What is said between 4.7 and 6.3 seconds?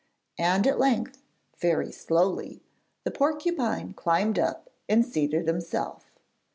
and seated himself.